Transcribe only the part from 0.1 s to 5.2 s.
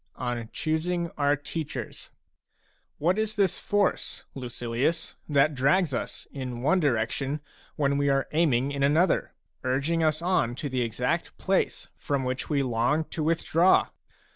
LII. ON CHOOSING OUR TEACHERS What is this force, Lucilius,